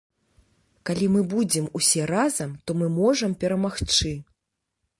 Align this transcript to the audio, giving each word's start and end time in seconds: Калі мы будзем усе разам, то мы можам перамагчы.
Калі 0.89 1.09
мы 1.15 1.19
будзем 1.33 1.67
усе 1.79 2.07
разам, 2.13 2.55
то 2.65 2.77
мы 2.79 2.87
можам 2.99 3.39
перамагчы. 3.45 4.15